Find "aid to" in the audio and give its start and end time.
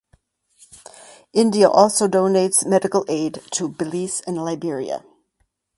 3.07-3.69